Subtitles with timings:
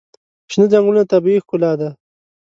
[0.51, 1.89] شنه ځنګلونه طبیعي ښکلا ده.